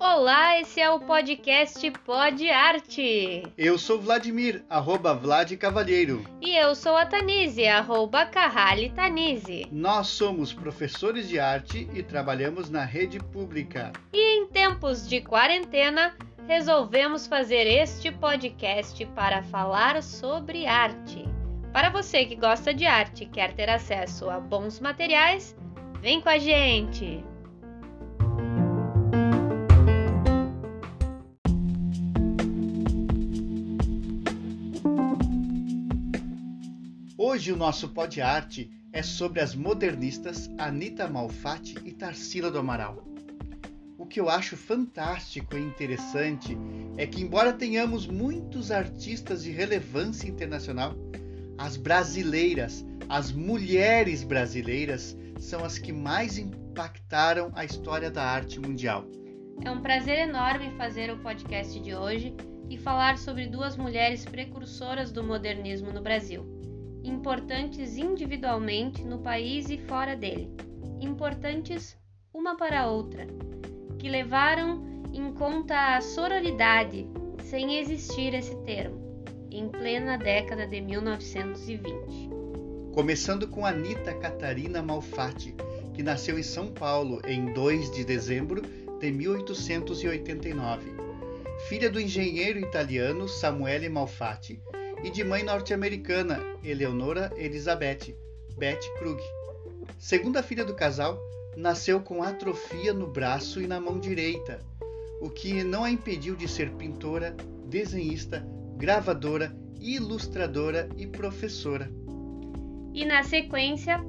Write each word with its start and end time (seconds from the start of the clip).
Olá, 0.00 0.60
esse 0.60 0.80
é 0.80 0.90
o 0.90 0.98
podcast 0.98 1.88
Pod 2.04 2.50
Arte. 2.50 3.44
Eu 3.56 3.78
sou 3.78 4.00
Vladimir, 4.00 4.64
arroba 4.68 5.14
Vlad 5.14 5.52
Cavalheiro. 5.52 6.24
E 6.40 6.56
eu 6.56 6.74
sou 6.74 6.96
a 6.96 7.06
Tanise, 7.06 7.68
arroba 7.68 8.26
Carrali 8.26 8.90
Tanise. 8.90 9.68
Nós 9.70 10.08
somos 10.08 10.52
professores 10.52 11.28
de 11.28 11.38
arte 11.38 11.88
e 11.94 12.02
trabalhamos 12.02 12.68
na 12.68 12.84
rede 12.84 13.20
pública. 13.20 13.92
E 14.12 14.40
em 14.40 14.48
tempos 14.48 15.08
de 15.08 15.20
quarentena, 15.20 16.16
resolvemos 16.48 17.28
fazer 17.28 17.68
este 17.68 18.10
podcast 18.10 19.06
para 19.14 19.44
falar 19.44 20.02
sobre 20.02 20.66
arte. 20.66 21.25
Para 21.76 21.90
você 21.90 22.24
que 22.24 22.34
gosta 22.34 22.72
de 22.72 22.86
arte 22.86 23.24
e 23.24 23.26
quer 23.26 23.52
ter 23.52 23.68
acesso 23.68 24.30
a 24.30 24.40
bons 24.40 24.80
materiais, 24.80 25.54
vem 26.00 26.22
com 26.22 26.28
a 26.30 26.38
gente! 26.38 27.22
Hoje 37.18 37.52
o 37.52 37.56
nosso 37.56 37.90
pod 37.90 38.22
arte 38.22 38.70
é 38.90 39.02
sobre 39.02 39.42
as 39.42 39.54
modernistas 39.54 40.50
Anita 40.56 41.06
Malfatti 41.06 41.76
e 41.84 41.92
Tarsila 41.92 42.50
do 42.50 42.58
Amaral. 42.58 43.04
O 43.98 44.06
que 44.06 44.18
eu 44.18 44.30
acho 44.30 44.56
fantástico 44.56 45.54
e 45.54 45.60
interessante 45.60 46.56
é 46.96 47.06
que, 47.06 47.20
embora 47.20 47.52
tenhamos 47.52 48.06
muitos 48.06 48.70
artistas 48.70 49.42
de 49.42 49.50
relevância 49.50 50.26
internacional, 50.26 50.96
as 51.58 51.76
brasileiras, 51.76 52.84
as 53.08 53.32
mulheres 53.32 54.22
brasileiras, 54.22 55.16
são 55.38 55.64
as 55.64 55.78
que 55.78 55.92
mais 55.92 56.38
impactaram 56.38 57.52
a 57.54 57.64
história 57.64 58.10
da 58.10 58.22
arte 58.22 58.58
mundial. 58.60 59.04
É 59.64 59.70
um 59.70 59.80
prazer 59.80 60.18
enorme 60.18 60.70
fazer 60.76 61.10
o 61.10 61.18
podcast 61.18 61.78
de 61.80 61.94
hoje 61.94 62.34
e 62.68 62.76
falar 62.76 63.16
sobre 63.18 63.46
duas 63.46 63.76
mulheres 63.76 64.24
precursoras 64.24 65.12
do 65.12 65.22
modernismo 65.22 65.92
no 65.92 66.02
Brasil 66.02 66.56
importantes 67.06 67.96
individualmente 67.96 69.02
no 69.04 69.18
país 69.18 69.70
e 69.70 69.78
fora 69.78 70.16
dele, 70.16 70.50
importantes 71.00 71.96
uma 72.34 72.56
para 72.56 72.82
a 72.82 72.86
outra, 72.86 73.26
que 73.98 74.08
levaram 74.08 74.82
em 75.12 75.32
conta 75.32 75.96
a 75.96 76.00
sororidade, 76.00 77.06
sem 77.38 77.78
existir 77.78 78.34
esse 78.34 78.54
termo, 78.64 79.05
em 79.56 79.68
plena 79.70 80.18
década 80.18 80.66
de 80.66 80.82
1920. 80.82 82.28
Começando 82.92 83.48
com 83.48 83.64
Anita 83.64 84.12
Catarina 84.12 84.82
Malfatti, 84.82 85.54
que 85.94 86.02
nasceu 86.02 86.38
em 86.38 86.42
São 86.42 86.68
Paulo 86.68 87.22
em 87.26 87.46
2 87.54 87.90
de 87.90 88.04
dezembro 88.04 88.60
de 89.00 89.10
1889. 89.10 90.94
Filha 91.68 91.88
do 91.88 91.98
engenheiro 91.98 92.58
italiano 92.58 93.26
Samuele 93.26 93.88
Malfatti, 93.88 94.60
e 95.02 95.10
de 95.10 95.24
mãe 95.24 95.42
norte-americana, 95.42 96.38
Eleonora 96.62 97.32
Elizabeth 97.36 98.14
Betty 98.58 98.92
Krug. 98.98 99.22
Segunda 99.98 100.42
filha 100.42 100.66
do 100.66 100.74
casal, 100.74 101.18
nasceu 101.56 102.00
com 102.00 102.22
atrofia 102.22 102.92
no 102.92 103.06
braço 103.06 103.62
e 103.62 103.66
na 103.66 103.80
mão 103.80 103.98
direita, 103.98 104.60
o 105.18 105.30
que 105.30 105.64
não 105.64 105.82
a 105.82 105.90
impediu 105.90 106.36
de 106.36 106.46
ser 106.46 106.70
pintora, 106.72 107.34
desenhista, 107.66 108.46
gravadora, 108.76 109.56
ilustradora 109.80 110.88
e 110.96 111.06
professora. 111.06 111.88
E 112.92 113.04
na 113.04 113.22
sequência, 113.22 114.00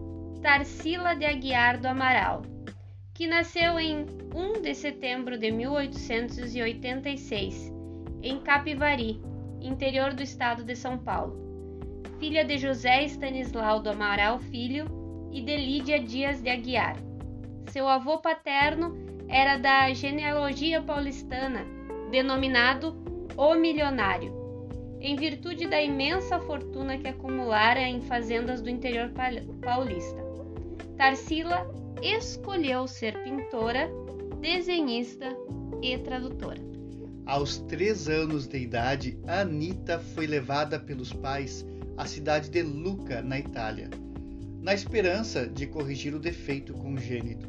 Tarsila 0.41 1.15
de 1.15 1.25
Aguiar 1.25 1.79
do 1.79 1.87
Amaral, 1.87 2.41
que 3.13 3.27
nasceu 3.27 3.79
em 3.79 4.05
1 4.35 4.61
de 4.61 4.73
setembro 4.75 5.38
de 5.38 5.49
1886, 5.51 7.72
em 8.22 8.39
Capivari, 8.39 9.22
interior 9.61 10.13
do 10.13 10.22
estado 10.22 10.66
de 10.66 10.75
São 10.75 10.97
Paulo. 10.97 11.47
Filha 12.19 12.44
de 12.44 12.57
José 12.57 13.06
Stanislau 13.06 13.79
do 13.79 13.91
Amaral 13.91 14.39
Filho 14.39 14.85
e 15.31 15.41
de 15.41 15.56
Lídia 15.56 15.97
Dias 16.00 16.41
de 16.41 16.50
Aguiar. 16.50 16.97
Seu 17.69 17.88
avô 17.88 18.17
paterno 18.17 18.97
era 19.29 19.56
da 19.57 19.94
genealogia 19.94 20.81
paulistana, 20.81 21.66
denominado 22.11 22.97
o 23.38 23.53
Milionário, 23.53 24.47
em 25.00 25.16
virtude 25.16 25.68
da 25.68 25.81
imensa 25.81 26.40
fortuna 26.40 26.97
que 26.97 27.08
acumulara 27.08 27.81
em 27.81 28.02
fazendas 28.02 28.62
do 28.62 28.69
interior 28.69 29.12
paulista. 29.62 30.24
Tarsila 30.97 31.69
escolheu 32.02 32.88
ser 32.88 33.22
pintora, 33.24 33.90
desenhista 34.41 35.28
e 35.81 35.97
tradutora. 35.97 36.62
Aos 37.25 37.57
três 37.57 38.07
anos 38.07 38.47
de 38.47 38.57
idade, 38.57 39.19
Anita 39.28 40.00
foi 40.00 40.25
levada 40.25 40.80
pelos 40.80 41.12
pais 41.12 41.66
à 41.97 42.06
cidade 42.06 42.50
de 42.50 42.62
Lucca, 42.62 43.22
na 43.22 43.38
Itália, 43.38 43.90
na 44.62 44.74
esperança 44.74 45.46
de 45.46 45.68
corrigir 45.68 46.16
o 46.16 46.19
defeito 46.19 46.74
congênito. 46.74 47.47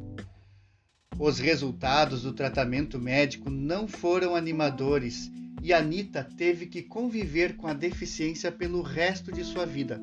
Os 1.19 1.39
resultados 1.39 2.23
do 2.23 2.33
tratamento 2.33 2.99
médico 2.99 3.51
não 3.51 3.89
foram 3.89 4.35
animadores 4.35 5.31
e 5.63 5.73
Anita 5.73 6.27
teve 6.37 6.67
que 6.67 6.83
conviver 6.83 7.57
com 7.57 7.67
a 7.67 7.73
deficiência 7.73 8.51
pelo 8.51 8.83
resto 8.83 9.33
de 9.33 9.45
sua 9.45 9.67
vida. 9.67 10.01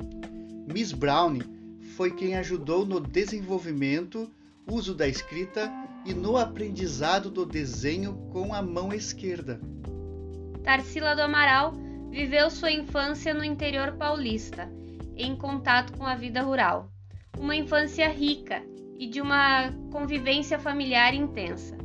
Miss 0.72 0.92
Brown 0.92 1.40
foi 1.96 2.12
quem 2.12 2.36
ajudou 2.36 2.86
no 2.86 3.00
desenvolvimento, 3.00 4.30
uso 4.68 4.94
da 4.94 5.08
escrita 5.08 5.72
e 6.06 6.14
no 6.14 6.38
aprendizado 6.38 7.30
do 7.30 7.46
desenho 7.46 8.16
com 8.32 8.54
a 8.54 8.62
mão 8.62 8.94
esquerda. 8.94 9.60
Tarsila 10.64 11.16
do 11.16 11.22
Amaral 11.22 11.74
viveu 12.10 12.50
sua 12.50 12.72
infância 12.72 13.34
no 13.34 13.44
interior 13.44 13.94
paulista, 13.94 14.70
em 15.16 15.36
contato 15.36 15.94
com 15.98 16.06
a 16.06 16.16
vida 16.16 16.42
rural. 16.42 16.92
Uma 17.38 17.56
infância 17.56 18.10
rica 18.10 18.64
e 18.98 19.08
de 19.08 19.22
uma 19.22 19.72
convivência 19.92 20.58
familiar 20.58 21.14
intensa. 21.14 21.78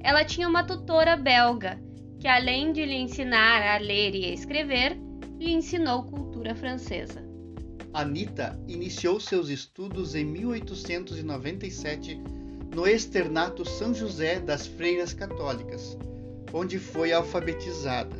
Ela 0.00 0.24
tinha 0.24 0.48
uma 0.48 0.64
tutora 0.64 1.16
belga 1.16 1.80
que, 2.22 2.28
além 2.28 2.72
de 2.72 2.86
lhe 2.86 2.94
ensinar 2.94 3.60
a 3.62 3.78
ler 3.78 4.14
e 4.14 4.26
a 4.26 4.32
escrever, 4.32 4.96
lhe 5.40 5.50
ensinou 5.50 6.04
cultura 6.04 6.54
francesa. 6.54 7.20
Anita 7.92 8.56
iniciou 8.68 9.18
seus 9.18 9.48
estudos 9.48 10.14
em 10.14 10.24
1897 10.24 12.22
no 12.72 12.86
Externato 12.86 13.68
São 13.68 13.92
José 13.92 14.38
das 14.38 14.68
Freiras 14.68 15.12
Católicas, 15.12 15.98
onde 16.52 16.78
foi 16.78 17.12
alfabetizada. 17.12 18.14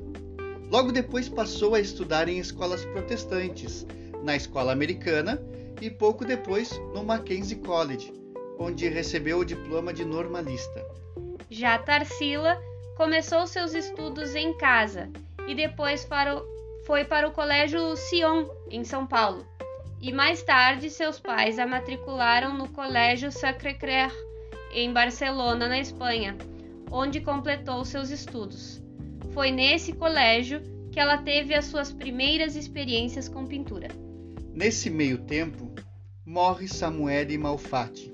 Logo 0.68 0.90
depois 0.90 1.28
passou 1.28 1.76
a 1.76 1.80
estudar 1.80 2.28
em 2.28 2.40
escolas 2.40 2.84
protestantes, 2.86 3.86
na 4.24 4.34
escola 4.34 4.72
americana 4.72 5.40
e 5.80 5.88
pouco 5.88 6.24
depois 6.24 6.76
no 6.92 7.04
Mackenzie 7.04 7.58
College, 7.58 8.12
onde 8.58 8.88
recebeu 8.88 9.38
o 9.38 9.44
diploma 9.44 9.92
de 9.92 10.04
normalista. 10.04 10.84
Já 11.48 11.78
Tarsila 11.78 12.58
começou 13.02 13.48
seus 13.48 13.74
estudos 13.74 14.36
em 14.36 14.56
casa 14.56 15.10
e 15.48 15.56
depois 15.56 16.08
foi 16.86 17.04
para 17.04 17.26
o 17.26 17.32
Colégio 17.32 17.96
Sion, 17.96 18.46
em 18.70 18.84
São 18.84 19.08
Paulo. 19.08 19.44
E 20.00 20.12
mais 20.12 20.40
tarde, 20.44 20.88
seus 20.88 21.18
pais 21.18 21.58
a 21.58 21.66
matricularam 21.66 22.56
no 22.56 22.68
Colégio 22.68 23.32
Sacré-Cœur, 23.32 24.12
em 24.72 24.92
Barcelona, 24.92 25.66
na 25.66 25.80
Espanha, 25.80 26.36
onde 26.92 27.20
completou 27.20 27.84
seus 27.84 28.10
estudos. 28.10 28.80
Foi 29.34 29.50
nesse 29.50 29.92
colégio 29.94 30.62
que 30.92 31.00
ela 31.00 31.18
teve 31.18 31.56
as 31.56 31.64
suas 31.64 31.92
primeiras 31.92 32.54
experiências 32.54 33.28
com 33.28 33.44
pintura. 33.44 33.88
Nesse 34.54 34.88
meio 34.88 35.18
tempo, 35.18 35.74
morre 36.24 36.68
Samuele 36.68 37.36
Malfatti, 37.36 38.12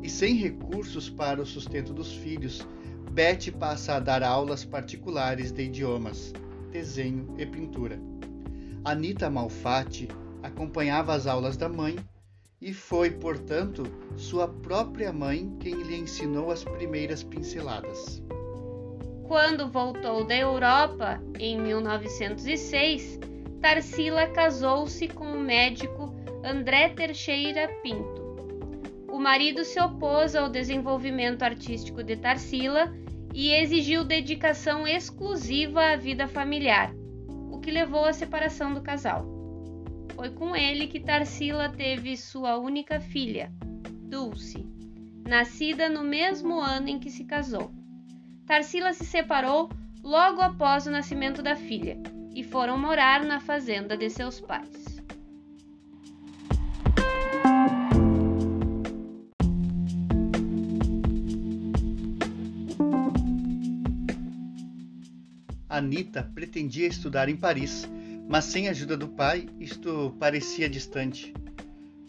e 0.00 0.08
sem 0.08 0.36
recursos 0.36 1.10
para 1.10 1.42
o 1.42 1.46
sustento 1.46 1.92
dos 1.92 2.12
filhos, 2.12 2.64
Betty 3.12 3.52
passa 3.52 3.96
a 3.96 4.00
dar 4.00 4.22
aulas 4.22 4.64
particulares 4.64 5.52
de 5.52 5.64
idiomas, 5.64 6.32
desenho 6.70 7.34
e 7.36 7.44
pintura. 7.44 8.00
Anita 8.82 9.28
Malfatti 9.28 10.08
acompanhava 10.42 11.12
as 11.12 11.26
aulas 11.26 11.54
da 11.54 11.68
mãe 11.68 11.98
e 12.58 12.72
foi, 12.72 13.10
portanto, 13.10 13.82
sua 14.16 14.48
própria 14.48 15.12
mãe 15.12 15.54
quem 15.60 15.74
lhe 15.74 15.94
ensinou 15.94 16.50
as 16.50 16.64
primeiras 16.64 17.22
pinceladas. 17.22 18.22
Quando 19.28 19.68
voltou 19.68 20.24
da 20.24 20.34
Europa 20.34 21.20
em 21.38 21.60
1906, 21.60 23.20
Tarsila 23.60 24.26
casou-se 24.28 25.06
com 25.08 25.34
o 25.34 25.38
médico 25.38 26.14
André 26.42 26.88
Teixeira 26.88 27.68
Pinto. 27.82 28.21
Marido 29.22 29.64
se 29.64 29.80
opôs 29.80 30.34
ao 30.34 30.48
desenvolvimento 30.48 31.44
artístico 31.44 32.02
de 32.02 32.16
Tarsila 32.16 32.92
e 33.32 33.52
exigiu 33.52 34.02
dedicação 34.04 34.84
exclusiva 34.84 35.92
à 35.92 35.96
vida 35.96 36.26
familiar, 36.26 36.92
o 37.48 37.60
que 37.60 37.70
levou 37.70 38.04
à 38.04 38.12
separação 38.12 38.74
do 38.74 38.82
casal. 38.82 39.24
Foi 40.16 40.30
com 40.30 40.56
ele 40.56 40.88
que 40.88 40.98
Tarsila 40.98 41.68
teve 41.68 42.16
sua 42.16 42.58
única 42.58 42.98
filha, 42.98 43.52
Dulce, 44.10 44.66
nascida 45.24 45.88
no 45.88 46.02
mesmo 46.02 46.58
ano 46.58 46.88
em 46.88 46.98
que 46.98 47.08
se 47.08 47.24
casou. 47.24 47.70
Tarsila 48.44 48.92
se 48.92 49.06
separou 49.06 49.70
logo 50.02 50.40
após 50.40 50.88
o 50.88 50.90
nascimento 50.90 51.44
da 51.44 51.54
filha 51.54 51.96
e 52.34 52.42
foram 52.42 52.76
morar 52.76 53.24
na 53.24 53.38
fazenda 53.38 53.96
de 53.96 54.10
seus 54.10 54.40
pais. 54.40 55.00
Anita 65.72 66.22
pretendia 66.34 66.86
estudar 66.86 67.30
em 67.30 67.36
Paris, 67.36 67.88
mas 68.28 68.44
sem 68.44 68.68
a 68.68 68.72
ajuda 68.72 68.94
do 68.94 69.08
pai, 69.08 69.48
isto 69.58 70.14
parecia 70.20 70.68
distante. 70.68 71.32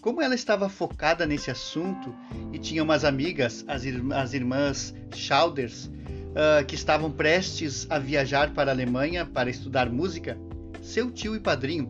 Como 0.01 0.21
ela 0.21 0.35
estava 0.35 0.67
focada 0.67 1.25
nesse 1.25 1.49
assunto 1.49 2.13
e 2.51 2.59
tinha 2.59 2.83
umas 2.83 3.05
amigas, 3.05 3.63
as, 3.65 3.85
ir 3.85 4.03
as 4.11 4.33
irmãs 4.33 4.93
Schauders, 5.15 5.85
uh, 5.85 6.65
que 6.67 6.75
estavam 6.75 7.09
prestes 7.09 7.87
a 7.89 7.97
viajar 7.97 8.53
para 8.53 8.69
a 8.69 8.73
Alemanha 8.73 9.25
para 9.25 9.49
estudar 9.49 9.89
música, 9.89 10.37
seu 10.81 11.09
tio 11.09 11.33
e 11.33 11.39
padrinho, 11.39 11.89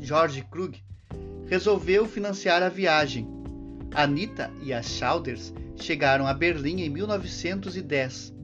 George 0.00 0.46
Krug, 0.48 0.80
resolveu 1.48 2.06
financiar 2.06 2.62
a 2.62 2.68
viagem. 2.68 3.26
Anita 3.92 4.52
e 4.62 4.72
as 4.72 4.86
Schauders 4.86 5.52
chegaram 5.74 6.28
a 6.28 6.32
Berlim 6.32 6.82
em 6.82 6.88
1910 6.88 8.37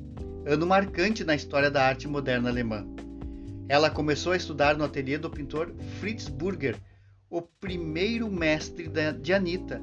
ano 0.46 0.66
marcante 0.66 1.24
na 1.24 1.34
história 1.34 1.70
da 1.70 1.82
arte 1.82 2.06
moderna 2.06 2.50
alemã. 2.50 2.86
Ela 3.68 3.90
começou 3.90 4.32
a 4.32 4.36
estudar 4.36 4.76
no 4.76 4.84
ateliê 4.84 5.16
do 5.16 5.30
pintor 5.30 5.74
Fritz 5.98 6.28
Burger, 6.28 6.76
o 7.30 7.40
primeiro 7.40 8.30
mestre 8.30 8.88
de 9.20 9.32
Anita 9.32 9.80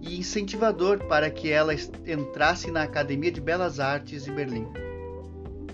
e 0.00 0.18
incentivador 0.18 1.04
para 1.06 1.30
que 1.30 1.50
ela 1.50 1.72
entrasse 1.72 2.70
na 2.70 2.82
Academia 2.82 3.30
de 3.30 3.40
Belas 3.40 3.78
Artes 3.78 4.24
de 4.24 4.32
Berlim. 4.32 4.66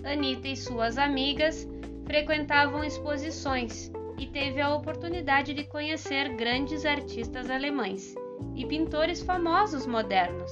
Anita 0.03 0.47
e 0.47 0.55
suas 0.55 0.97
amigas 0.97 1.67
frequentavam 2.05 2.83
exposições 2.83 3.91
e 4.19 4.27
teve 4.27 4.61
a 4.61 4.73
oportunidade 4.73 5.53
de 5.53 5.63
conhecer 5.63 6.35
grandes 6.35 6.85
artistas 6.85 7.49
alemães 7.49 8.13
e 8.55 8.65
pintores 8.65 9.21
famosos 9.21 9.87
modernos, 9.87 10.51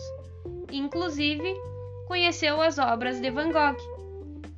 inclusive 0.72 1.54
conheceu 2.08 2.62
as 2.62 2.80
obras 2.80 3.20
de 3.20 3.30
Van 3.30 3.52
Gogh. 3.52 3.78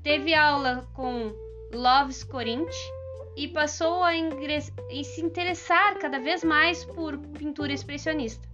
Teve 0.03 0.33
aula 0.33 0.87
com 0.93 1.33
Loves 1.73 2.23
Corinth 2.23 2.75
e 3.35 3.47
passou 3.47 4.03
a, 4.03 4.11
a 4.11 5.03
se 5.03 5.21
interessar 5.21 5.97
cada 5.97 6.19
vez 6.19 6.43
mais 6.43 6.85
por 6.85 7.17
pintura 7.17 7.73
expressionista. 7.73 8.47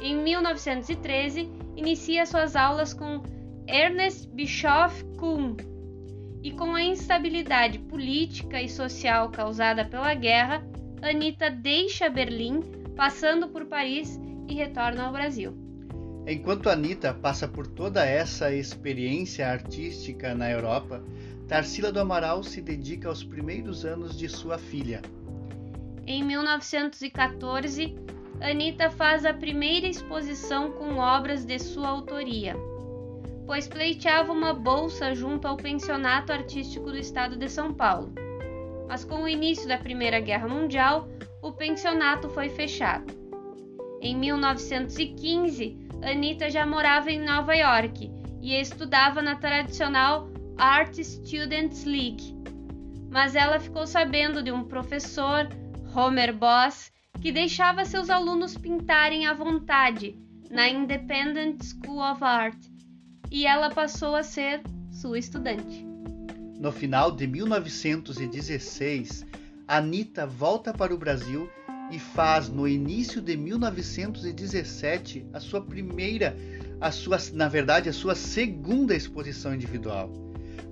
Em 0.00 0.16
1913, 0.16 1.50
inicia 1.76 2.26
suas 2.26 2.56
aulas 2.56 2.94
com 2.94 3.22
Ernest 3.66 4.28
Bischoff 4.28 5.04
Kuhn. 5.18 5.56
E 6.42 6.50
com 6.52 6.74
a 6.74 6.82
instabilidade 6.82 7.78
política 7.78 8.60
e 8.60 8.68
social 8.68 9.30
causada 9.30 9.84
pela 9.84 10.12
guerra, 10.14 10.62
Anita 11.00 11.48
deixa 11.50 12.08
Berlim, 12.08 12.60
passando 12.96 13.48
por 13.48 13.66
Paris 13.66 14.20
e 14.48 14.54
retorna 14.54 15.04
ao 15.04 15.12
Brasil. 15.12 15.61
Enquanto 16.26 16.70
Anita 16.70 17.12
passa 17.12 17.48
por 17.48 17.66
toda 17.66 18.04
essa 18.06 18.52
experiência 18.52 19.48
artística 19.48 20.34
na 20.34 20.50
Europa, 20.50 21.02
Tarsila 21.48 21.90
do 21.90 21.98
Amaral 21.98 22.44
se 22.44 22.60
dedica 22.60 23.08
aos 23.08 23.24
primeiros 23.24 23.84
anos 23.84 24.16
de 24.16 24.28
sua 24.28 24.56
filha. 24.56 25.02
Em 26.06 26.22
1914, 26.24 27.96
Anita 28.40 28.88
faz 28.88 29.24
a 29.24 29.34
primeira 29.34 29.86
exposição 29.86 30.70
com 30.70 30.96
obras 30.96 31.44
de 31.44 31.58
sua 31.58 31.88
autoria, 31.88 32.56
pois 33.44 33.66
pleiteava 33.66 34.32
uma 34.32 34.54
bolsa 34.54 35.14
junto 35.14 35.48
ao 35.48 35.56
Pensionato 35.56 36.32
Artístico 36.32 36.90
do 36.90 36.96
Estado 36.96 37.36
de 37.36 37.48
São 37.48 37.74
Paulo. 37.74 38.12
Mas 38.88 39.04
com 39.04 39.24
o 39.24 39.28
início 39.28 39.66
da 39.66 39.78
Primeira 39.78 40.20
Guerra 40.20 40.48
Mundial, 40.48 41.08
o 41.42 41.52
pensionato 41.52 42.28
foi 42.28 42.48
fechado. 42.48 43.12
Em 44.00 44.16
1915, 44.16 45.81
Anita 46.02 46.50
já 46.50 46.66
morava 46.66 47.10
em 47.10 47.20
Nova 47.20 47.54
York 47.54 48.10
e 48.40 48.54
estudava 48.54 49.22
na 49.22 49.36
tradicional 49.36 50.28
Art 50.58 50.94
Students 50.96 51.84
League. 51.84 52.36
Mas 53.08 53.36
ela 53.36 53.60
ficou 53.60 53.86
sabendo 53.86 54.42
de 54.42 54.50
um 54.50 54.64
professor, 54.64 55.48
Homer 55.94 56.36
Boss, 56.36 56.92
que 57.20 57.30
deixava 57.30 57.84
seus 57.84 58.10
alunos 58.10 58.58
pintarem 58.58 59.26
à 59.26 59.34
vontade 59.34 60.18
na 60.50 60.68
Independent 60.68 61.62
School 61.62 62.00
of 62.00 62.24
Art, 62.24 62.58
e 63.30 63.46
ela 63.46 63.70
passou 63.70 64.16
a 64.16 64.22
ser 64.22 64.60
sua 64.90 65.18
estudante. 65.18 65.86
No 66.58 66.72
final 66.72 67.12
de 67.12 67.26
1916, 67.26 69.24
Anita 69.66 70.26
volta 70.26 70.72
para 70.72 70.94
o 70.94 70.98
Brasil 70.98 71.48
e 71.92 71.98
faz 71.98 72.48
no 72.48 72.66
início 72.66 73.20
de 73.20 73.36
1917 73.36 75.26
a 75.30 75.38
sua 75.38 75.60
primeira, 75.60 76.34
a 76.80 76.90
sua, 76.90 77.18
na 77.34 77.48
verdade, 77.48 77.90
a 77.90 77.92
sua 77.92 78.14
segunda 78.14 78.96
exposição 78.96 79.54
individual, 79.54 80.10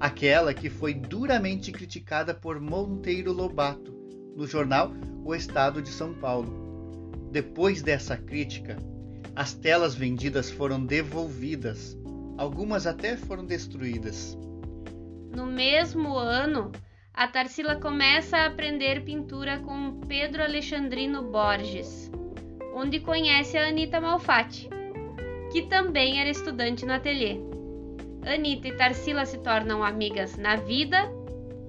aquela 0.01 0.55
que 0.55 0.71
foi 0.71 0.95
duramente 0.95 1.71
criticada 1.71 2.33
por 2.33 2.59
Monteiro 2.59 3.35
Lobato 3.35 3.95
no 4.35 4.47
jornal 4.47 4.95
O 5.23 5.35
Estado 5.35 5.83
de 5.83 5.91
São 5.91 6.15
Paulo. 6.15 7.21
Depois 7.31 7.83
dessa 7.83 8.17
crítica, 8.17 8.79
as 9.37 9.53
telas 9.53 9.95
vendidas 9.95 10.51
foram 10.51 10.85
devolvidas, 10.85 11.99
algumas 12.39 12.87
até 12.87 13.19
foram 13.19 13.45
destruídas. 13.45 14.39
No 15.37 15.45
mesmo 15.45 16.17
ano, 16.17 16.73
a 17.15 17.29
Tarsila 17.29 17.77
começa 17.77 18.37
a 18.39 18.47
aprender 18.47 19.03
pintura 19.05 19.59
com 19.59 20.01
Pedro 20.09 20.43
Alexandrino 20.43 21.23
Borges, 21.23 22.11
onde 22.75 23.01
conhece 23.01 23.59
a 23.59 23.69
Anita 23.69 24.01
Malfatti, 24.01 24.71
que 25.53 25.63
também 25.63 26.21
era 26.21 26.31
estudante 26.31 26.87
no 26.87 26.93
ateliê. 26.93 27.39
Anita 28.25 28.69
e 28.69 28.73
Tarsila 28.77 29.27
se 29.27 29.39
tornam 29.39 29.83
amigas 29.83 30.37
na 30.37 30.57
vida 30.57 31.11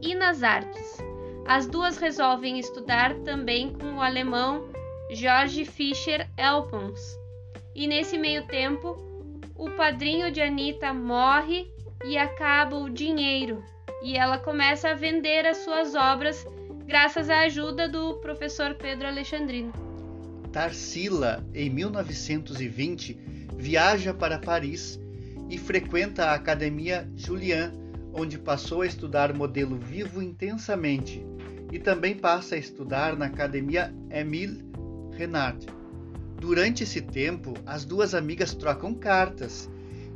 e 0.02 0.16
nas 0.16 0.44
artes. 0.44 0.98
As 1.46 1.66
duas 1.66 1.98
resolvem 1.98 2.60
estudar 2.60 3.14
também 3.20 3.74
com 3.74 3.96
o 3.96 4.02
alemão 4.02 4.70
George 5.10 5.66
Fischer 5.66 6.30
Elpons. 6.38 7.18
E 7.74 7.88
nesse 7.88 8.18
meio 8.18 8.46
tempo, 8.48 8.96
o 9.56 9.70
padrinho 9.72 10.32
de 10.32 10.42
Anita 10.42 10.94
morre 10.94 11.72
e 12.04 12.18
acaba 12.18 12.78
o 12.78 12.90
dinheiro 12.90 13.64
e 14.02 14.18
ela 14.18 14.38
começa 14.38 14.90
a 14.90 14.96
vender 14.96 15.46
as 15.46 15.58
suas 15.58 15.94
obras 15.94 16.46
graças 16.86 17.30
à 17.30 17.42
ajuda 17.42 17.88
do 17.88 18.16
professor 18.16 18.74
Pedro 18.74 19.08
Alexandrino. 19.08 19.72
Tarsila, 20.52 21.46
em 21.54 21.70
1920, 21.70 23.18
viaja 23.56 24.14
para 24.14 24.40
Paris 24.40 25.00
e 25.50 25.58
frequenta 25.58 26.26
a 26.26 26.34
Academia 26.34 27.10
Julian, 27.16 27.72
onde 28.14 28.38
passou 28.38 28.82
a 28.82 28.88
estudar 28.88 29.34
modelo 29.34 29.78
vivo 29.78 30.22
intensamente, 30.22 31.26
e 31.72 31.80
também 31.80 32.16
passa 32.16 32.56
a 32.56 32.58
estudar 32.58 33.16
na 33.16 33.28
Academia 33.28 33.94
Émile 34.10 34.66
Renard. 35.14 35.66
Durante 36.38 36.84
esse 36.84 37.00
tempo, 37.00 37.54
as 37.66 37.86
duas 37.86 38.14
amigas 38.14 38.54
trocam 38.54 38.94
cartas 38.94 39.70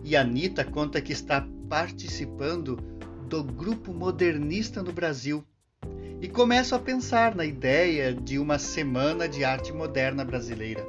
e 0.03 0.15
Anita 0.15 0.65
conta 0.65 0.99
que 0.99 1.13
está 1.13 1.47
participando 1.69 2.75
do 3.27 3.43
grupo 3.43 3.93
modernista 3.93 4.83
no 4.83 4.91
Brasil 4.91 5.43
e 6.21 6.27
começo 6.27 6.73
a 6.75 6.79
pensar 6.79 7.35
na 7.35 7.45
ideia 7.45 8.13
de 8.13 8.39
uma 8.39 8.57
Semana 8.57 9.27
de 9.27 9.43
Arte 9.43 9.73
Moderna 9.73 10.23
brasileira. 10.23 10.85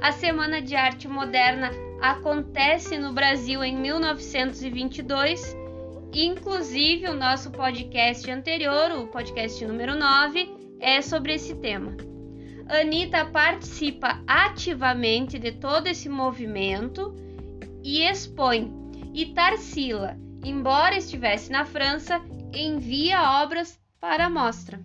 A 0.00 0.12
Semana 0.12 0.62
de 0.62 0.74
Arte 0.74 1.06
Moderna 1.06 1.70
acontece 2.00 2.98
no 2.98 3.12
Brasil 3.12 3.62
em 3.62 3.76
1922. 3.76 5.56
Inclusive, 6.12 7.06
o 7.06 7.14
nosso 7.14 7.50
podcast 7.50 8.30
anterior, 8.30 8.90
o 8.92 9.06
podcast 9.08 9.64
número 9.64 9.94
9, 9.94 10.50
é 10.80 11.02
sobre 11.02 11.34
esse 11.34 11.54
tema. 11.56 11.94
Anitta 12.66 13.24
participa 13.26 14.22
ativamente 14.26 15.38
de 15.38 15.52
todo 15.52 15.86
esse 15.86 16.08
movimento 16.08 17.14
e 17.82 18.02
expõe. 18.02 18.72
E 19.12 19.26
Tarsila 19.26 20.16
embora 20.44 20.96
estivesse 20.96 21.50
na 21.50 21.64
França, 21.64 22.20
envia 22.52 23.42
obras 23.42 23.78
para 24.00 24.26
a 24.26 24.30
mostra. 24.30 24.80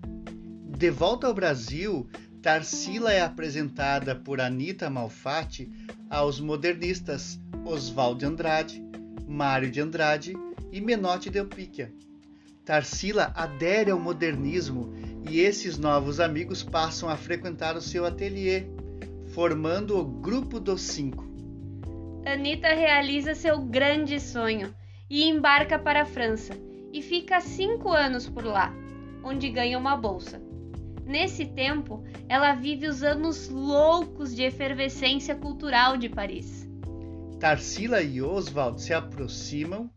De 0.77 0.89
volta 0.91 1.27
ao 1.27 1.33
Brasil, 1.33 2.09
Tarsila 2.41 3.11
é 3.11 3.21
apresentada 3.21 4.15
por 4.15 4.41
Anita 4.41 4.89
Malfatti 4.89 5.71
aos 6.09 6.39
modernistas 6.39 7.39
Oswald 7.65 8.19
de 8.19 8.25
Andrade, 8.25 8.83
Mário 9.27 9.71
de 9.71 9.81
Andrade 9.81 10.33
e 10.71 10.81
Menotti 10.81 11.29
Del 11.29 11.47
Picchia. 11.47 11.91
Tarsila 12.65 13.31
adere 13.35 13.91
ao 13.91 13.99
modernismo 13.99 14.93
e 15.29 15.39
esses 15.39 15.77
novos 15.77 16.19
amigos 16.19 16.61
passam 16.61 17.09
a 17.09 17.15
frequentar 17.15 17.75
o 17.75 17.81
seu 17.81 18.05
ateliê, 18.05 18.65
formando 19.33 19.97
o 19.97 20.03
Grupo 20.03 20.59
dos 20.59 20.81
Cinco. 20.81 21.34
Anita 22.25 22.69
realiza 22.69 23.35
seu 23.35 23.61
grande 23.61 24.19
sonho 24.19 24.73
e 25.07 25.25
embarca 25.25 25.77
para 25.77 26.01
a 26.01 26.05
França 26.05 26.57
e 26.91 27.01
fica 27.01 27.39
cinco 27.39 27.91
anos 27.91 28.27
por 28.27 28.43
lá, 28.43 28.73
onde 29.23 29.47
ganha 29.49 29.77
uma 29.77 29.95
bolsa. 29.95 30.41
Nesse 31.05 31.45
tempo, 31.45 32.03
ela 32.27 32.55
vive 32.55 32.87
os 32.87 33.03
anos 33.03 33.47
loucos 33.47 34.35
de 34.35 34.41
efervescência 34.41 35.35
cultural 35.35 35.97
de 35.97 36.09
Paris. 36.09 36.67
Tarsila 37.39 38.01
e 38.01 38.23
Oswald 38.23 38.81
se 38.81 38.91
aproximam, 38.91 39.87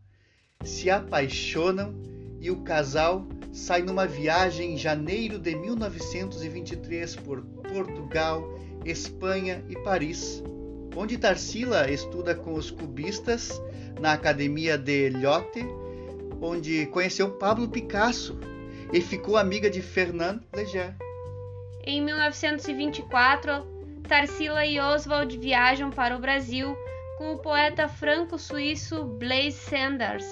se 0.62 0.90
apaixonam 0.90 1.94
e 2.40 2.50
o 2.50 2.62
casal 2.62 3.26
sai 3.52 3.80
numa 3.80 4.06
viagem 4.06 4.74
em 4.74 4.76
janeiro 4.76 5.38
de 5.38 5.56
1923 5.56 7.16
por 7.16 7.42
Portugal, 7.42 8.42
Espanha 8.84 9.64
e 9.68 9.74
Paris, 9.82 10.42
onde 10.98 11.16
Tarsila 11.16 11.88
estuda 11.88 12.34
com 12.34 12.54
os 12.54 12.72
cubistas 12.72 13.62
na 14.00 14.14
Academia 14.14 14.76
de 14.76 15.10
Lyotte, 15.10 15.64
onde 16.42 16.86
conheceu 16.86 17.30
Pablo 17.38 17.68
Picasso 17.68 18.36
e 18.92 19.00
ficou 19.00 19.36
amiga 19.36 19.70
de 19.70 19.80
Fernand 19.80 20.40
Léger. 20.52 20.96
Em 21.84 22.02
1924, 22.02 23.64
Tarsila 24.08 24.66
e 24.66 24.80
Oswald 24.80 25.38
viajam 25.38 25.88
para 25.88 26.16
o 26.16 26.18
Brasil 26.18 26.76
com 27.16 27.32
o 27.32 27.38
poeta 27.38 27.86
franco-suíço 27.86 29.04
Blaise 29.04 29.56
Sanders. 29.56 30.26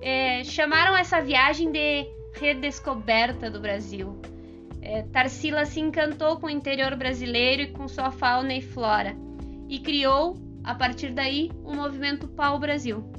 É, 0.00 0.42
chamaram 0.42 0.96
essa 0.96 1.20
viagem 1.20 1.70
de 1.70 2.08
redescoberta 2.40 3.50
do 3.50 3.60
Brasil. 3.60 4.18
É, 4.80 5.02
Tarsila 5.02 5.66
se 5.66 5.80
encantou 5.80 6.40
com 6.40 6.46
o 6.46 6.50
interior 6.50 6.96
brasileiro 6.96 7.62
e 7.62 7.72
com 7.72 7.86
sua 7.86 8.10
fauna 8.10 8.54
e 8.54 8.62
flora 8.62 9.14
e 9.72 9.78
criou, 9.78 10.36
a 10.62 10.74
partir 10.74 11.14
daí, 11.14 11.50
o 11.64 11.74
movimento 11.74 12.28
Pau 12.28 12.60
Brasil. 12.60 13.10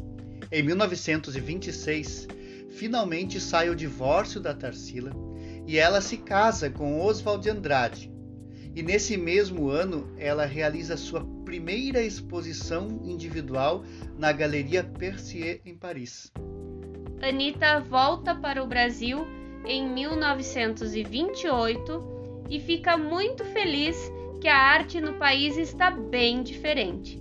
Em 0.51 0.61
1926, 0.61 2.27
finalmente 2.77 3.41
sai 3.41 3.71
o 3.71 3.75
divórcio 3.75 4.39
da 4.39 4.53
Tarsila 4.53 5.09
e 5.65 5.79
ela 5.79 5.99
se 5.99 6.17
casa 6.17 6.69
com 6.69 7.01
Oswald 7.01 7.41
de 7.41 7.49
Andrade. 7.49 8.13
E 8.75 8.83
nesse 8.83 9.17
mesmo 9.17 9.67
ano 9.67 10.13
ela 10.15 10.45
realiza 10.45 10.95
sua 10.95 11.25
primeira 11.43 12.03
exposição 12.03 13.01
individual 13.03 13.83
na 14.15 14.31
Galeria 14.31 14.83
Percier 14.83 15.59
em 15.65 15.75
Paris. 15.75 16.31
Anita 17.19 17.79
volta 17.79 18.35
para 18.35 18.63
o 18.63 18.67
Brasil 18.67 19.25
em 19.65 19.89
1928 19.89 22.45
e 22.47 22.59
fica 22.59 22.95
muito 22.95 23.43
feliz 23.45 23.97
que 24.43 24.49
a 24.49 24.57
arte 24.57 24.99
no 24.99 25.13
país 25.13 25.55
está 25.55 25.89
bem 25.89 26.43
diferente. 26.43 27.17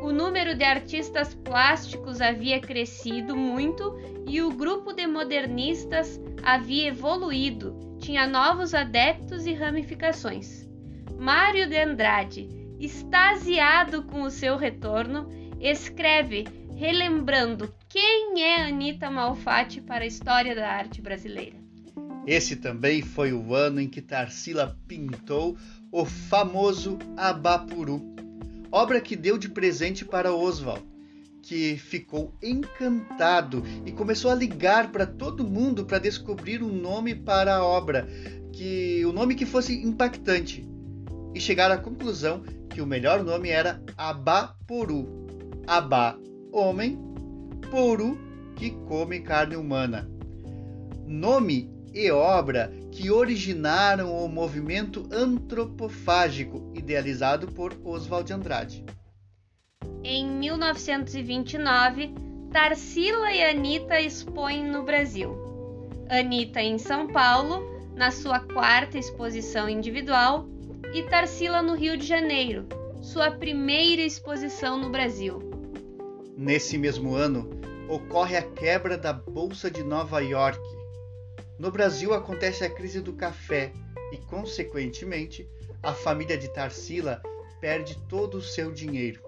O 0.00 0.10
número 0.10 0.54
de 0.54 0.64
artistas 0.64 1.34
plásticos 1.34 2.22
havia 2.22 2.58
crescido 2.58 3.36
muito 3.36 3.94
e 4.26 4.40
o 4.40 4.50
grupo 4.50 4.94
de 4.94 5.06
modernistas 5.06 6.18
havia 6.42 6.88
evoluído, 6.88 7.98
tinha 7.98 8.26
novos 8.26 8.72
adeptos 8.72 9.44
e 9.44 9.52
ramificações. 9.52 10.66
Mário 11.18 11.68
de 11.68 11.76
Andrade, 11.76 12.48
extasiado 12.80 14.04
com 14.04 14.22
o 14.22 14.30
seu 14.30 14.56
retorno, 14.56 15.28
escreve 15.60 16.46
relembrando 16.74 17.74
quem 17.90 18.42
é 18.42 18.62
Anita 18.62 19.10
Malfatti 19.10 19.82
para 19.82 20.04
a 20.04 20.06
história 20.06 20.54
da 20.54 20.66
arte 20.66 21.02
brasileira. 21.02 21.63
Esse 22.26 22.56
também 22.56 23.02
foi 23.02 23.32
o 23.32 23.54
ano 23.54 23.80
em 23.80 23.88
que 23.88 24.00
Tarsila 24.00 24.78
pintou 24.88 25.56
o 25.92 26.04
famoso 26.04 26.98
Abapuru, 27.16 28.02
obra 28.72 29.00
que 29.00 29.14
deu 29.14 29.36
de 29.36 29.48
presente 29.48 30.04
para 30.04 30.34
Oswald, 30.34 30.82
que 31.42 31.76
ficou 31.76 32.34
encantado 32.42 33.62
e 33.84 33.92
começou 33.92 34.30
a 34.30 34.34
ligar 34.34 34.90
para 34.90 35.06
todo 35.06 35.46
mundo 35.46 35.84
para 35.84 35.98
descobrir 35.98 36.62
um 36.62 36.72
nome 36.72 37.14
para 37.14 37.56
a 37.56 37.64
obra, 37.64 38.08
que 38.52 39.04
o 39.04 39.10
um 39.10 39.12
nome 39.12 39.34
que 39.34 39.44
fosse 39.44 39.74
impactante, 39.84 40.66
e 41.34 41.40
chegar 41.40 41.70
à 41.70 41.76
conclusão 41.76 42.42
que 42.70 42.80
o 42.80 42.86
melhor 42.86 43.22
nome 43.22 43.50
era 43.50 43.82
Abaporu. 43.96 45.06
Abá, 45.66 46.16
homem, 46.52 46.98
Poru, 47.70 48.16
que 48.56 48.70
come 48.70 49.20
carne 49.20 49.56
humana. 49.56 50.08
Nome 51.06 51.73
e 51.94 52.10
obra 52.10 52.72
que 52.90 53.10
originaram 53.10 54.12
o 54.12 54.28
movimento 54.28 55.06
antropofágico 55.12 56.70
idealizado 56.74 57.46
por 57.46 57.72
Oswald 57.84 58.26
de 58.26 58.32
Andrade. 58.32 58.84
Em 60.02 60.28
1929, 60.28 62.12
Tarsila 62.52 63.32
e 63.32 63.42
Anita 63.42 64.00
expõem 64.00 64.64
no 64.64 64.82
Brasil. 64.82 65.36
Anita 66.10 66.60
em 66.60 66.78
São 66.78 67.06
Paulo, 67.06 67.62
na 67.94 68.10
sua 68.10 68.40
quarta 68.40 68.98
exposição 68.98 69.68
individual, 69.68 70.46
e 70.92 71.02
Tarsila 71.04 71.62
no 71.62 71.74
Rio 71.74 71.96
de 71.96 72.06
Janeiro, 72.06 72.66
sua 73.00 73.30
primeira 73.30 74.02
exposição 74.02 74.78
no 74.78 74.90
Brasil. 74.90 75.38
Nesse 76.36 76.76
mesmo 76.76 77.14
ano, 77.14 77.48
ocorre 77.88 78.36
a 78.36 78.42
quebra 78.42 78.98
da 78.98 79.12
Bolsa 79.12 79.70
de 79.70 79.82
Nova 79.82 80.20
York 80.20 80.60
no 81.58 81.70
Brasil 81.70 82.12
acontece 82.12 82.64
a 82.64 82.70
crise 82.70 83.00
do 83.00 83.12
café 83.12 83.72
e, 84.12 84.16
consequentemente, 84.18 85.48
a 85.82 85.92
família 85.92 86.36
de 86.36 86.48
Tarsila 86.48 87.22
perde 87.60 87.96
todo 88.08 88.38
o 88.38 88.42
seu 88.42 88.72
dinheiro. 88.72 89.22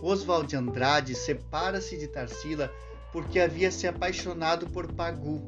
Oswald 0.00 0.48
de 0.48 0.56
Andrade 0.56 1.14
separa-se 1.14 1.96
de 1.96 2.08
Tarsila 2.08 2.72
porque 3.12 3.38
havia 3.38 3.70
se 3.70 3.86
apaixonado 3.86 4.66
por 4.68 4.92
Pagu. 4.92 5.40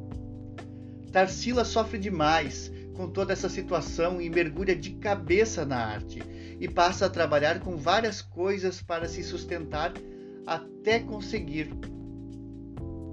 Tarsila 1.11 1.65
sofre 1.65 1.99
demais 1.99 2.71
com 2.95 3.09
toda 3.09 3.33
essa 3.33 3.49
situação 3.49 4.21
e 4.21 4.31
mergulha 4.31 4.77
de 4.77 4.91
cabeça 4.91 5.65
na 5.65 5.79
arte 5.79 6.23
e 6.61 6.69
passa 6.69 7.07
a 7.07 7.11
trabalhar 7.11 7.61
com 7.61 7.77
várias 7.77 8.23
coisas 8.23 8.81
para 8.81 9.09
se 9.09 9.23
sustentar 9.25 9.93
até 10.47 11.01
conseguir. 11.01 11.71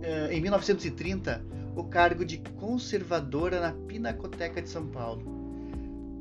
Eh, 0.04 0.30
em 0.32 0.42
1930, 0.42 1.44
o 1.76 1.84
cargo 1.84 2.26
de 2.26 2.38
conservadora 2.60 3.60
na 3.62 3.72
Pinacoteca 3.72 4.62
de 4.62 4.70
São 4.70 4.88
Paulo. 4.88 5.24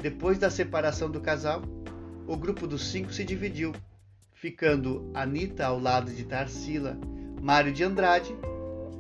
Depois 0.01 0.39
da 0.39 0.51
separação 0.51 1.11
do 1.11 1.21
casal, 1.21 1.63
o 2.27 2.37
grupo 2.37 2.67
dos 2.67 2.91
cinco 2.91 3.13
se 3.13 3.25
dividiu, 3.25 3.73
ficando 4.33 5.11
Anita 5.15 5.67
ao 5.67 5.79
lado 5.79 6.11
de 6.11 6.25
Tarsila, 6.25 6.99
Mário 7.43 7.73
de 7.73 7.83
Andrade 7.83 8.35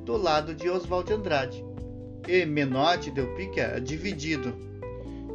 do 0.05 0.17
lado 0.17 0.55
de 0.55 0.69
Oswald 0.69 1.07
de 1.07 1.15
Andrade 1.15 1.65
e 2.27 2.45
Menotti 2.45 3.11
Del 3.11 3.35
Picchia 3.35 3.81
dividido. 3.81 4.55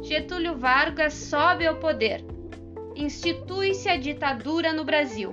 Getúlio 0.02 0.56
Vargas 0.56 1.14
sobe 1.14 1.66
ao 1.66 1.76
poder. 1.76 2.24
Institui-se 2.94 3.88
a 3.88 3.96
ditadura 3.96 4.72
no 4.72 4.84
Brasil. 4.84 5.32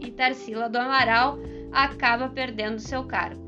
E 0.00 0.10
Tarsila 0.10 0.68
do 0.68 0.78
Amaral 0.78 1.38
acaba 1.72 2.28
perdendo 2.28 2.78
seu 2.78 3.04
cargo 3.04 3.41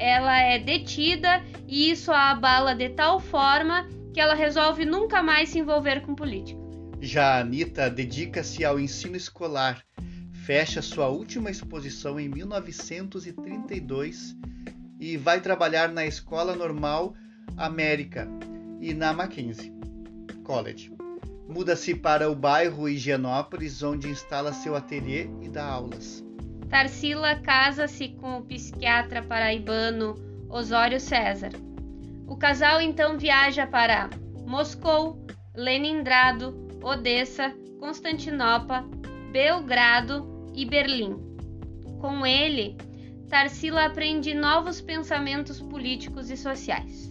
ela 0.00 0.40
é 0.40 0.58
detida 0.58 1.44
e 1.68 1.90
isso 1.90 2.10
a 2.10 2.30
abala 2.30 2.74
de 2.74 2.88
tal 2.88 3.20
forma 3.20 3.86
que 4.12 4.20
ela 4.20 4.34
resolve 4.34 4.84
nunca 4.84 5.22
mais 5.22 5.50
se 5.50 5.58
envolver 5.58 6.02
com 6.02 6.14
política. 6.14 6.58
Já 7.00 7.36
a 7.36 7.40
Anitta 7.40 7.88
dedica-se 7.88 8.64
ao 8.64 8.80
ensino 8.80 9.16
escolar, 9.16 9.84
fecha 10.32 10.82
sua 10.82 11.08
última 11.08 11.50
exposição 11.50 12.18
em 12.18 12.28
1932 12.28 14.36
e 14.98 15.16
vai 15.16 15.40
trabalhar 15.40 15.90
na 15.90 16.04
Escola 16.04 16.56
Normal 16.56 17.14
América 17.56 18.26
e 18.80 18.92
na 18.94 19.12
Mackenzie 19.12 19.72
College. 20.44 20.92
Muda-se 21.48 21.94
para 21.94 22.30
o 22.30 22.34
bairro 22.34 22.88
Higienópolis, 22.88 23.82
onde 23.82 24.08
instala 24.08 24.52
seu 24.52 24.76
ateliê 24.76 25.28
e 25.42 25.48
dá 25.48 25.64
aulas. 25.64 26.24
Tarsila 26.70 27.34
casa-se 27.34 28.10
com 28.10 28.38
o 28.38 28.42
psiquiatra 28.44 29.20
paraibano 29.20 30.14
Osório 30.48 31.00
César. 31.00 31.50
O 32.28 32.36
casal 32.36 32.80
então 32.80 33.18
viaja 33.18 33.66
para 33.66 34.08
Moscou, 34.46 35.26
Leningrado, 35.52 36.54
Odessa, 36.80 37.52
Constantinopla, 37.80 38.88
Belgrado 39.32 40.52
e 40.54 40.64
Berlim. 40.64 41.16
Com 42.00 42.24
ele, 42.24 42.76
Tarsila 43.28 43.86
aprende 43.86 44.32
novos 44.32 44.80
pensamentos 44.80 45.60
políticos 45.60 46.30
e 46.30 46.36
sociais. 46.36 47.10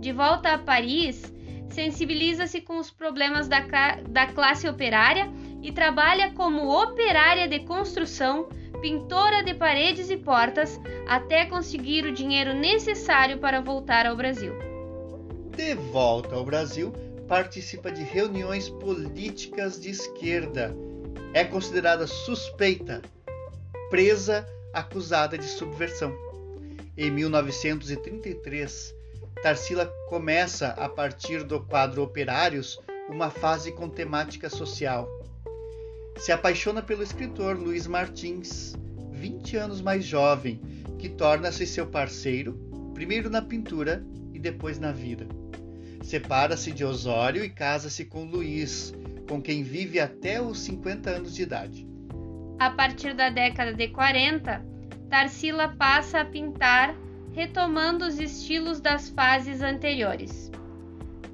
De 0.00 0.12
volta 0.12 0.54
a 0.54 0.58
Paris, 0.58 1.32
sensibiliza-se 1.70 2.60
com 2.60 2.80
os 2.80 2.90
problemas 2.90 3.46
da, 3.46 3.60
da 4.08 4.26
classe 4.26 4.68
operária 4.68 5.30
e 5.62 5.70
trabalha 5.70 6.32
como 6.32 6.68
operária 6.68 7.46
de 7.46 7.60
construção 7.60 8.48
pintora 8.82 9.42
de 9.44 9.54
paredes 9.54 10.10
e 10.10 10.16
portas, 10.16 10.78
até 11.06 11.46
conseguir 11.46 12.04
o 12.04 12.12
dinheiro 12.12 12.52
necessário 12.52 13.38
para 13.38 13.60
voltar 13.60 14.04
ao 14.04 14.16
Brasil. 14.16 14.52
De 15.56 15.74
volta 15.74 16.34
ao 16.34 16.44
Brasil, 16.44 16.92
participa 17.28 17.92
de 17.92 18.02
reuniões 18.02 18.68
políticas 18.68 19.80
de 19.80 19.90
esquerda. 19.90 20.74
É 21.32 21.44
considerada 21.44 22.06
suspeita, 22.06 23.00
presa, 23.88 24.46
acusada 24.74 25.38
de 25.38 25.46
subversão. 25.46 26.12
Em 26.98 27.10
1933, 27.10 28.94
Tarsila 29.42 29.86
começa, 30.08 30.68
a 30.68 30.88
partir 30.88 31.44
do 31.44 31.60
quadro 31.60 32.02
Operários, 32.02 32.80
uma 33.08 33.30
fase 33.30 33.70
com 33.70 33.88
temática 33.88 34.50
social. 34.50 35.08
Se 36.16 36.30
apaixona 36.30 36.82
pelo 36.82 37.02
escritor 37.02 37.58
Luiz 37.58 37.86
Martins, 37.86 38.74
20 39.10 39.56
anos 39.56 39.80
mais 39.80 40.04
jovem, 40.04 40.60
que 40.98 41.08
torna-se 41.08 41.66
seu 41.66 41.86
parceiro, 41.86 42.54
primeiro 42.94 43.28
na 43.28 43.42
pintura 43.42 44.04
e 44.32 44.38
depois 44.38 44.78
na 44.78 44.92
vida. 44.92 45.26
Separa-se 46.02 46.72
de 46.72 46.84
Osório 46.84 47.44
e 47.44 47.48
casa-se 47.48 48.04
com 48.04 48.24
Luiz, 48.24 48.94
com 49.28 49.40
quem 49.40 49.62
vive 49.62 49.98
até 49.98 50.40
os 50.40 50.58
50 50.60 51.10
anos 51.10 51.34
de 51.34 51.42
idade. 51.42 51.86
A 52.58 52.70
partir 52.70 53.14
da 53.14 53.30
década 53.30 53.72
de 53.72 53.88
40, 53.88 54.64
Tarsila 55.08 55.68
passa 55.76 56.20
a 56.20 56.24
pintar, 56.24 56.94
retomando 57.32 58.06
os 58.06 58.18
estilos 58.18 58.80
das 58.80 59.08
fases 59.08 59.60
anteriores. 59.62 60.50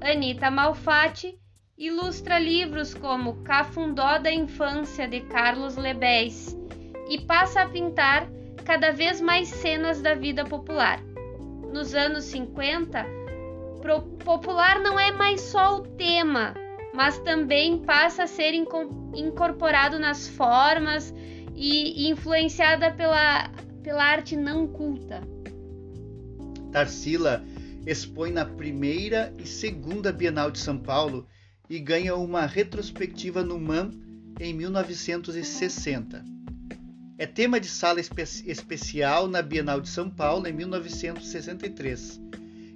Anita 0.01 0.49
Malfatti 0.49 1.37
ilustra 1.79 2.37
livros 2.37 2.93
como 2.93 3.41
Cafundó 3.43 4.17
da 4.17 4.29
Infância 4.29 5.07
de 5.07 5.21
Carlos 5.21 5.77
Lebes 5.77 6.57
e 7.09 7.21
passa 7.21 7.61
a 7.61 7.69
pintar 7.69 8.29
cada 8.65 8.91
vez 8.91 9.21
mais 9.21 9.47
cenas 9.47 10.01
da 10.01 10.13
vida 10.13 10.43
popular. 10.43 11.01
Nos 11.71 11.95
anos 11.95 12.25
50, 12.25 13.05
popular 14.25 14.81
não 14.81 14.99
é 14.99 15.13
mais 15.13 15.39
só 15.39 15.77
o 15.77 15.81
tema, 15.81 16.53
mas 16.93 17.17
também 17.19 17.77
passa 17.77 18.23
a 18.23 18.27
ser 18.27 18.53
incorporado 19.15 19.97
nas 19.97 20.27
formas 20.27 21.13
e 21.55 22.09
influenciada 22.09 22.91
pela, 22.91 23.49
pela 23.81 24.03
arte 24.03 24.35
não 24.35 24.67
culta. 24.67 25.21
Tarsila 26.73 27.41
expõe 27.87 28.31
na 28.31 28.43
primeira 28.43 29.33
e 29.39 29.47
segunda 29.47 30.11
Bienal 30.11 30.51
de 30.51 30.59
São 30.59 30.77
Paulo 30.77 31.25
e 31.69 31.79
ganha 31.79 32.15
uma 32.15 32.45
retrospectiva 32.45 33.43
no 33.43 33.59
MAM 33.59 33.91
em 34.39 34.53
1960. 34.53 36.25
É 37.17 37.25
tema 37.27 37.59
de 37.59 37.67
sala 37.67 37.99
espe 37.99 38.21
especial 38.21 39.27
na 39.27 39.41
Bienal 39.41 39.81
de 39.81 39.89
São 39.89 40.09
Paulo 40.09 40.47
em 40.47 40.53
1963. 40.53 42.19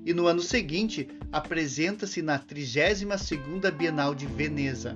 E 0.05 0.13
no 0.13 0.27
ano 0.27 0.41
seguinte 0.41 1.07
apresenta-se 1.31 2.21
na 2.21 2.37
32ª 2.37 3.71
Bienal 3.71 4.13
de 4.13 4.25
Veneza. 4.25 4.95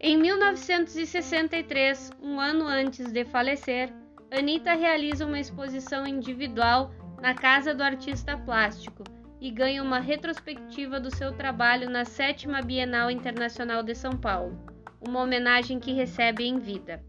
Em 0.00 0.16
1963, 0.16 2.12
um 2.38 2.40
ano 2.40 2.66
antes 2.68 3.10
de 3.10 3.24
falecer, 3.24 3.92
Anita 4.30 4.74
realiza 4.74 5.26
uma 5.26 5.40
exposição 5.40 6.06
individual 6.06 6.94
na 7.20 7.34
Casa 7.34 7.74
do 7.74 7.82
Artista 7.82 8.38
Plástico 8.38 9.02
e 9.40 9.50
ganha 9.50 9.82
uma 9.82 9.98
retrospectiva 9.98 11.00
do 11.00 11.12
seu 11.12 11.32
trabalho 11.32 11.90
na 11.90 12.04
sétima 12.04 12.62
Bienal 12.62 13.10
Internacional 13.10 13.82
de 13.82 13.92
São 13.92 14.12
Paulo, 14.12 14.56
uma 15.00 15.20
homenagem 15.20 15.80
que 15.80 15.92
recebe 15.92 16.44
em 16.44 16.60
vida. 16.60 17.02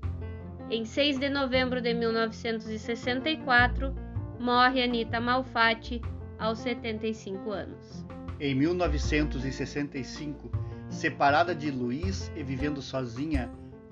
Em 0.67 0.83
6 0.83 1.19
de 1.19 1.29
novembro 1.29 1.79
de 1.79 1.93
1964, 1.93 3.93
morre 4.39 4.81
Anita 4.81 5.21
Malfatti 5.21 6.01
aos 6.39 6.57
75 6.57 7.51
anos. 7.51 8.03
Em 8.39 8.55
1965, 8.55 10.49
Separada 10.89 11.53
de 11.53 11.69
Luiz 11.69 12.31
e 12.35 12.41
vivendo 12.41 12.81
sozinha, 12.81 13.47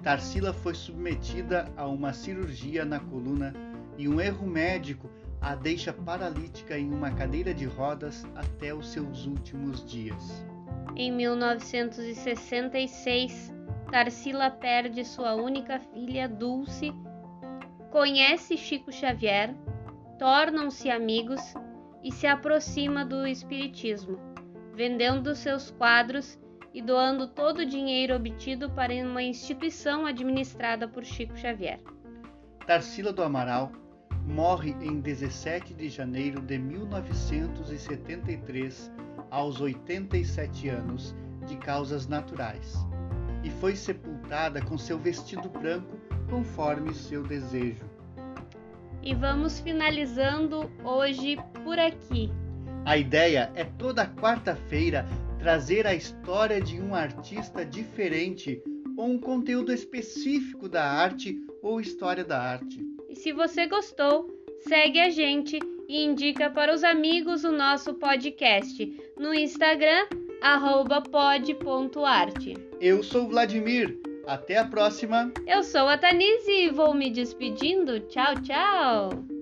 Tarsila 0.07 0.53
foi 0.53 0.73
submetida 0.73 1.69
a 1.75 1.85
uma 1.85 2.13
cirurgia 2.13 2.85
na 2.85 2.97
coluna 2.97 3.53
e 3.97 4.07
um 4.07 4.21
erro 4.21 4.47
médico 4.47 5.09
a 5.41 5.53
deixa 5.53 5.91
paralítica 5.91 6.79
em 6.79 6.93
uma 6.93 7.11
cadeira 7.11 7.53
de 7.53 7.65
rodas 7.65 8.25
até 8.33 8.73
os 8.73 8.87
seus 8.87 9.25
últimos 9.25 9.85
dias. 9.85 10.45
Em 10.95 11.11
1966, 11.11 13.53
Tarsila 13.91 14.49
perde 14.49 15.03
sua 15.03 15.35
única 15.35 15.77
filha, 15.77 16.29
Dulce, 16.29 16.93
conhece 17.91 18.55
Chico 18.55 18.93
Xavier, 18.93 19.53
tornam-se 20.17 20.89
amigos 20.89 21.41
e 22.01 22.13
se 22.13 22.25
aproxima 22.25 23.03
do 23.03 23.27
Espiritismo, 23.27 24.17
vendendo 24.73 25.35
seus 25.35 25.69
quadros 25.69 26.39
e 26.77 26.81
doando 26.81 27.27
todo 27.27 27.61
o 27.61 27.65
dinheiro 27.65 28.15
obtido 28.15 28.69
para 28.69 28.93
uma 28.93 29.23
instituição 29.23 30.05
administrada 30.05 30.87
por 30.87 31.03
Chico 31.03 31.35
Xavier. 31.35 31.79
Tarsila 32.67 33.11
do 33.11 33.23
Amaral 33.23 33.71
morre 34.27 34.75
em 34.79 35.01
17 35.01 35.73
de 35.73 35.89
janeiro 35.89 36.39
de 36.39 36.59
1973, 36.59 38.91
aos 39.31 39.59
87 39.59 40.69
anos, 40.69 41.15
de 41.47 41.57
causas 41.57 42.05
naturais, 42.05 42.75
e 43.43 43.49
foi 43.49 43.75
sepultada 43.75 44.61
com 44.61 44.77
seu 44.77 44.99
vestido 44.99 45.49
branco, 45.49 45.97
conforme 46.29 46.93
seu 46.93 47.23
desejo. 47.23 47.89
E 49.01 49.15
vamos 49.15 49.59
finalizando 49.59 50.69
hoje 50.83 51.39
por 51.63 51.79
aqui. 51.79 52.31
A 52.85 52.97
ideia 52.97 53.51
é 53.55 53.63
toda 53.63 54.05
quarta-feira 54.05 55.07
trazer 55.47 55.87
a 55.87 55.95
história 55.95 56.59
de 56.59 56.77
um 56.81 56.93
artista 56.93 57.63
diferente 57.63 58.61
ou 58.97 59.11
um 59.11 59.17
conteúdo 59.17 59.71
específico 59.71 60.67
da 60.67 60.83
arte 60.83 61.37
ou 61.61 61.79
história 61.79 62.25
da 62.25 62.37
arte. 62.37 62.85
E 63.07 63.15
se 63.15 63.31
você 63.31 63.65
gostou, 63.65 64.29
segue 64.67 64.99
a 64.99 65.09
gente 65.09 65.57
e 65.87 66.03
indica 66.03 66.49
para 66.49 66.73
os 66.75 66.83
amigos 66.83 67.45
o 67.45 67.53
nosso 67.53 67.93
podcast 67.93 68.93
no 69.17 69.33
Instagram 69.33 70.07
pod.arte. 71.09 72.55
Eu 72.81 73.01
sou 73.01 73.29
Vladimir. 73.29 73.97
Até 74.27 74.57
a 74.57 74.65
próxima. 74.65 75.31
Eu 75.47 75.63
sou 75.63 75.87
a 75.87 75.97
Tanise 75.97 76.51
e 76.51 76.69
vou 76.69 76.93
me 76.93 77.09
despedindo. 77.09 78.01
Tchau, 78.01 78.33
tchau. 78.41 79.36